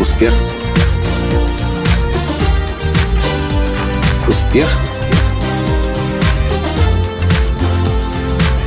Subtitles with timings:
[0.00, 0.32] Успех.
[4.26, 4.66] Успех.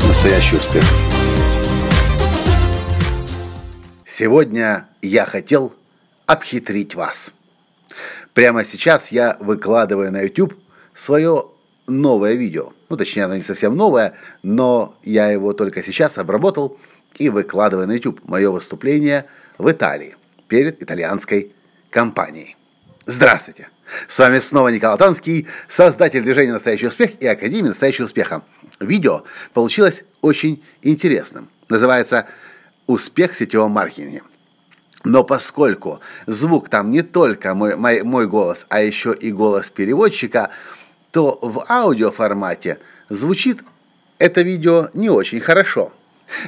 [0.07, 0.83] Настоящий успех.
[4.05, 5.73] Сегодня я хотел
[6.27, 7.33] обхитрить вас.
[8.35, 10.53] Прямо сейчас я выкладываю на YouTube
[10.93, 11.45] свое
[11.87, 12.73] новое видео.
[12.89, 16.77] Ну, точнее, оно не совсем новое, но я его только сейчас обработал
[17.17, 19.25] и выкладываю на YouTube мое выступление
[19.57, 20.15] в Италии
[20.47, 21.53] перед итальянской
[21.89, 22.55] компанией.
[23.05, 23.69] Здравствуйте!
[24.07, 28.41] С вами снова Николай Танский, создатель движения «Настоящий успех» и Академии «Настоящего успеха».
[28.79, 31.49] Видео получилось очень интересным.
[31.69, 32.27] Называется
[32.87, 34.23] «Успех в сетевом маркетинге».
[35.03, 40.49] Но поскольку звук там не только мой, мой, мой голос, а еще и голос переводчика,
[41.11, 43.63] то в аудиоформате звучит
[44.17, 45.91] это видео не очень хорошо.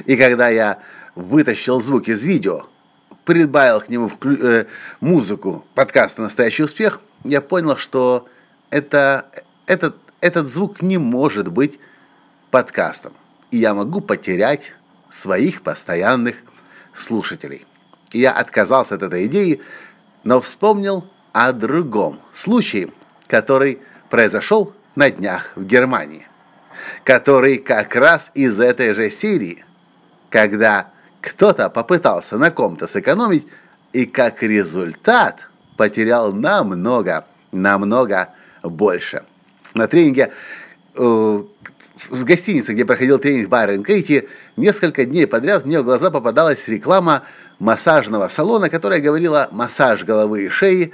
[0.06, 0.78] И когда я
[1.14, 2.66] вытащил звук из видео,
[3.26, 4.66] прибавил к нему вклю- э,
[5.00, 8.28] музыку подкаста «Настоящий успех», я понял, что
[8.70, 9.26] это,
[9.66, 11.78] этот, этот звук не может быть
[12.52, 13.12] подкастом.
[13.50, 14.72] И я могу потерять
[15.10, 16.36] своих постоянных
[16.94, 17.66] слушателей.
[18.12, 19.60] Я отказался от этой идеи,
[20.22, 22.90] но вспомнил о другом случае,
[23.26, 26.26] который произошел на днях в Германии,
[27.02, 29.64] который как раз из этой же серии,
[30.30, 30.90] когда
[31.26, 33.46] кто-то попытался на ком-то сэкономить
[33.92, 38.28] и как результат потерял намного, намного
[38.62, 39.24] больше.
[39.74, 40.32] На тренинге
[40.94, 46.68] э, в гостинице, где проходил тренинг Байрон Кейти, несколько дней подряд мне в глаза попадалась
[46.68, 47.24] реклама
[47.58, 50.92] массажного салона, которая говорила «массаж головы и шеи,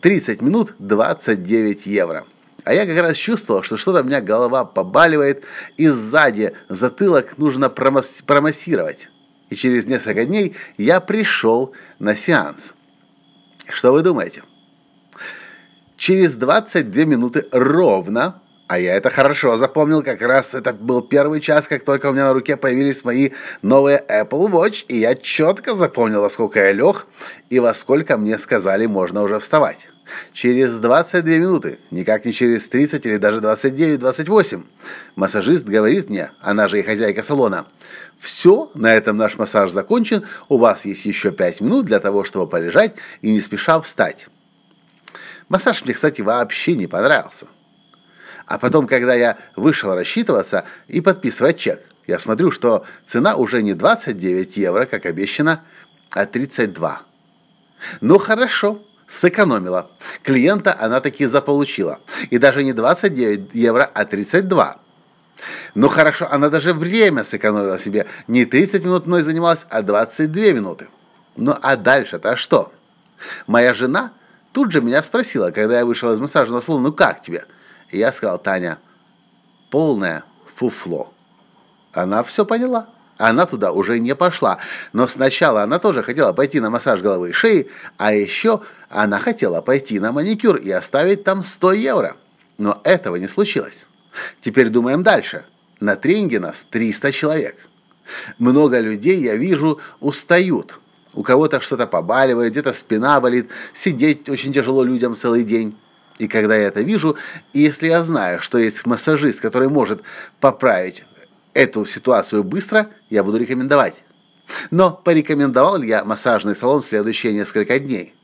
[0.00, 2.24] 30 минут, 29 евро».
[2.64, 5.44] А я как раз чувствовал, что что-то у меня голова побаливает,
[5.76, 9.08] и сзади затылок нужно промасс промассировать.
[9.50, 12.74] И через несколько дней я пришел на сеанс.
[13.68, 14.42] Что вы думаете?
[15.96, 21.66] Через 22 минуты ровно а я это хорошо запомнил, как раз это был первый час,
[21.66, 23.30] как только у меня на руке появились мои
[23.62, 27.06] новые Apple Watch, и я четко запомнил, во сколько я лег
[27.48, 29.88] и во сколько мне сказали, можно уже вставать.
[30.32, 34.64] Через 22 минуты, никак не через 30 или даже 29-28,
[35.16, 37.66] массажист говорит мне, она же и хозяйка салона,
[38.18, 42.48] «Все, на этом наш массаж закончен, у вас есть еще 5 минут для того, чтобы
[42.48, 44.28] полежать и не спеша встать».
[45.48, 47.46] Массаж мне, кстати, вообще не понравился.
[48.46, 53.74] А потом, когда я вышел рассчитываться и подписывать чек, я смотрю, что цена уже не
[53.74, 55.62] 29 евро, как обещано,
[56.10, 57.02] а 32.
[58.00, 59.90] Ну хорошо, сэкономила.
[60.22, 61.98] Клиента она таки заполучила.
[62.30, 64.78] И даже не 29 евро, а 32.
[65.74, 68.06] Ну хорошо, она даже время сэкономила себе.
[68.26, 70.88] Не 30 минут мной занималась, а 22 минуты.
[71.36, 72.72] Ну а дальше-то что?
[73.46, 74.12] Моя жена
[74.52, 77.46] тут же меня спросила, когда я вышел из массажного салона, ну как тебе?
[77.90, 78.78] И я сказал, Таня,
[79.70, 80.24] полное
[80.54, 81.12] фуфло.
[81.92, 82.88] Она все поняла.
[83.18, 84.58] Она туда уже не пошла.
[84.92, 89.60] Но сначала она тоже хотела пойти на массаж головы и шеи, а еще она хотела
[89.60, 92.16] пойти на маникюр и оставить там 100 евро.
[92.56, 93.86] Но этого не случилось.
[94.40, 95.44] Теперь думаем дальше.
[95.80, 97.68] На тренинге нас 300 человек.
[98.38, 100.78] Много людей, я вижу, устают.
[101.12, 105.76] У кого-то что-то побаливает, где-то спина болит, сидеть очень тяжело людям целый день.
[106.18, 107.16] И когда я это вижу,
[107.52, 110.02] и если я знаю, что есть массажист, который может
[110.40, 111.04] поправить
[111.54, 114.02] эту ситуацию быстро, я буду рекомендовать.
[114.70, 118.14] Но порекомендовал ли я массажный салон в следующие несколько дней?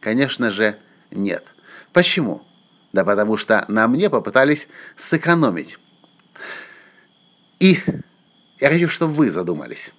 [0.00, 0.78] Конечно же,
[1.10, 1.44] нет.
[1.92, 2.42] Почему?
[2.92, 5.78] Да потому что на мне попытались сэкономить.
[7.58, 7.80] И
[8.60, 9.92] я хочу, чтобы вы задумались.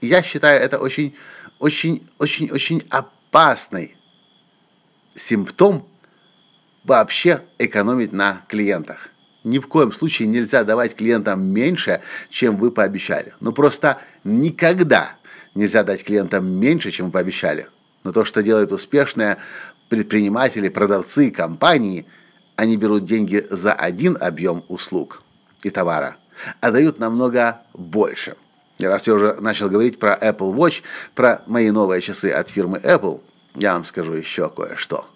[0.00, 1.16] Я считаю это очень,
[1.58, 3.96] очень, очень, очень опасный
[5.14, 5.88] симптом
[6.84, 9.09] вообще экономить на клиентах.
[9.42, 13.32] Ни в коем случае нельзя давать клиентам меньше, чем вы пообещали.
[13.40, 15.12] Ну просто никогда
[15.54, 17.68] нельзя дать клиентам меньше, чем вы пообещали.
[18.04, 19.38] Но то, что делают успешные
[19.88, 22.06] предприниматели, продавцы, компании,
[22.56, 25.22] они берут деньги за один объем услуг
[25.62, 26.16] и товара,
[26.60, 28.36] а дают намного больше.
[28.78, 30.82] И раз я уже начал говорить про Apple Watch,
[31.14, 33.20] про мои новые часы от фирмы Apple,
[33.54, 35.06] я вам скажу еще кое-что.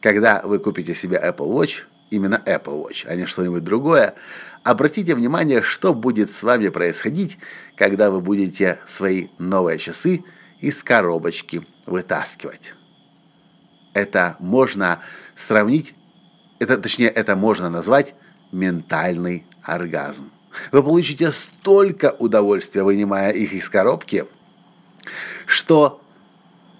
[0.00, 4.14] Когда вы купите себе Apple Watch, именно Apple Watch, а не что-нибудь другое,
[4.62, 7.38] обратите внимание, что будет с вами происходить,
[7.76, 10.24] когда вы будете свои новые часы
[10.60, 12.74] из коробочки вытаскивать.
[13.94, 15.00] Это можно
[15.34, 15.94] сравнить,
[16.58, 18.14] это, точнее, это можно назвать
[18.52, 20.30] ментальный оргазм.
[20.72, 24.24] Вы получите столько удовольствия, вынимая их из коробки,
[25.46, 26.00] что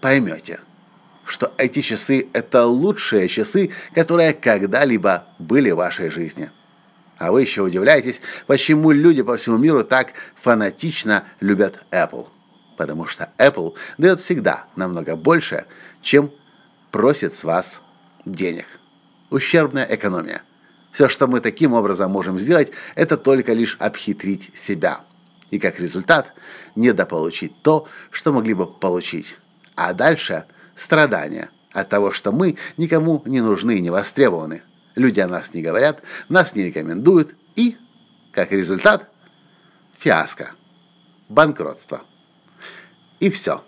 [0.00, 0.60] поймете–
[1.28, 6.50] что эти часы– это лучшие часы, которые когда-либо были в вашей жизни.
[7.19, 12.28] А вы еще удивляетесь, почему люди по всему миру так фанатично любят Apple.
[12.76, 15.66] Потому что Apple дает всегда намного больше,
[16.00, 16.32] чем
[16.90, 17.80] просит с вас
[18.25, 18.66] денег.
[19.30, 20.42] Ущербная экономия.
[20.92, 25.00] Все, что мы таким образом можем сделать, это только лишь обхитрить себя.
[25.50, 26.32] И как результат,
[26.76, 29.36] недополучить то, что могли бы получить.
[29.75, 30.46] А дальше
[30.78, 34.62] страдания от того, что мы никому не нужны и не востребованы.
[34.94, 37.76] Люди о нас не говорят, нас не рекомендуют и,
[38.32, 39.08] как результат,
[39.98, 40.52] фиаско,
[41.28, 42.02] банкротство.
[43.20, 43.62] И все.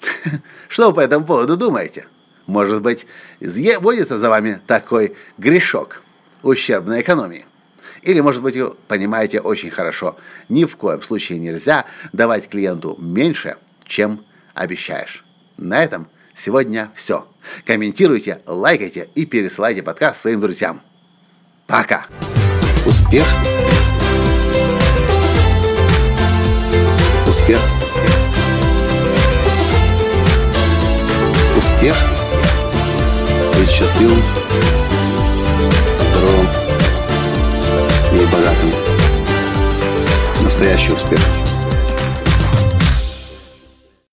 [0.68, 2.06] Что вы по этому поводу думаете?
[2.46, 3.06] Может быть,
[3.40, 6.02] водится за вами такой грешок
[6.42, 7.46] ущербной экономии?
[8.02, 10.16] Или, может быть, вы понимаете очень хорошо,
[10.48, 14.24] ни в коем случае нельзя давать клиенту меньше, чем
[14.54, 15.24] обещаешь.
[15.56, 17.28] На этом сегодня все.
[17.66, 20.80] Комментируйте, лайкайте и пересылайте подкаст своим друзьям.
[21.66, 22.06] Пока!
[22.86, 23.26] Успех!
[27.26, 27.58] Успех!
[31.56, 31.96] Успех!
[33.58, 34.18] Быть счастливым,
[36.00, 36.46] здоровым
[38.12, 38.70] и богатым.
[40.42, 41.20] Настоящий успех!